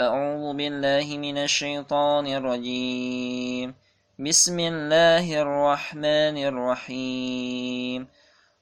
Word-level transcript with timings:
أعوذ 0.00 0.58
بالله 0.58 1.06
من 1.22 1.38
الشيطان 1.38 2.26
الرجيم. 2.26 3.74
بسم 4.18 4.58
الله 4.58 5.26
الرحمن 5.42 6.36
الرحيم. 6.50 8.00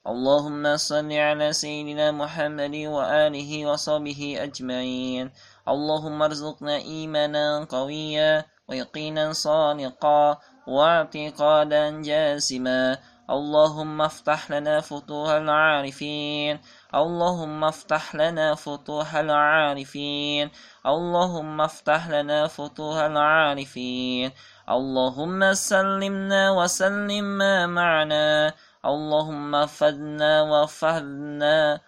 اللهم 0.05 0.77
صل 0.77 1.09
على 1.09 1.53
سيدنا 1.53 2.11
محمد 2.13 2.75
وآله 2.75 3.65
وصحبه 3.65 4.21
أجمعين. 4.45 5.33
اللهم 5.65 6.21
ارزقنا 6.21 6.75
إيمانا 6.85 7.65
قويا 7.65 8.45
ويقينا 8.69 9.33
صادقا 9.33 10.37
واعتقادا 10.67 12.01
جاسما. 12.01 12.97
اللهم 13.29 14.01
افتح 14.01 14.51
لنا 14.51 14.81
فتوح 14.81 15.29
العارفين. 15.29 16.59
اللهم 16.95 17.63
افتح 17.63 18.15
لنا 18.15 18.55
فتوح 18.55 19.15
العارفين. 19.15 20.51
اللهم 20.85 21.61
افتح 21.61 22.09
لنا 22.09 22.47
فتوح 22.47 22.97
العارفين. 22.97 24.31
اللهم 24.69 25.53
سلمنا 25.53 26.51
وسلم 26.51 27.23
ما 27.23 27.67
معنا. 27.67 28.53
اللهم 28.85 29.65
فدنا 29.65 30.41
وفدنا 30.41 31.79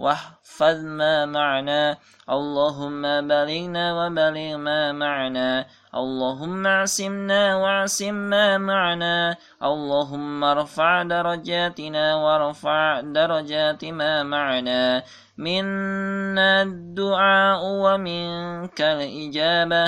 واحفظ 0.00 0.78
ما 0.84 1.26
معنا. 1.26 1.96
اللهم 2.30 3.02
بلغنا 3.28 3.84
وبلغ 3.98 4.56
ما 4.56 4.92
معنا. 4.92 5.66
اللهم 5.94 6.66
اعصمنا 6.66 7.56
واعصم 7.56 8.14
ما 8.14 8.58
معنا. 8.58 9.36
اللهم 9.62 10.44
ارفع 10.44 11.02
درجاتنا 11.02 12.16
وارفع 12.16 13.00
درجات 13.00 13.84
ما 13.84 14.22
معنا. 14.22 15.02
منا 15.38 16.62
الدعاء 16.62 17.60
ومنك 17.64 18.80
الإجابة. 18.80 19.86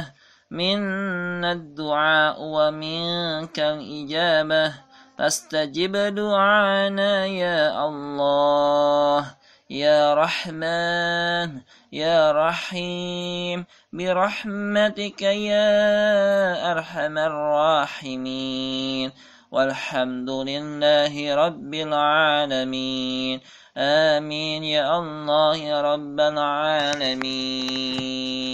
منا 0.51 1.53
الدعاء 1.53 2.37
ومنك 2.41 3.59
الإجابة. 3.59 4.67
فاستجب 5.19 5.97
دعانا 5.97 7.27
يا 7.27 7.87
الله. 7.89 9.42
يا 9.73 10.15
رحمن 10.15 11.61
يا 11.93 12.33
رحيم 12.33 13.65
برحمتك 13.93 15.23
يا 15.23 16.73
أرحم 16.73 17.19
الراحمين. 17.19 19.13
والحمد 19.53 20.31
لله 20.31 21.35
رب 21.35 21.75
العالمين. 21.75 23.41
آمين 23.77 24.65
يا 24.65 24.99
الله 24.99 25.81
رب 25.81 26.21
العالمين. 26.21 28.52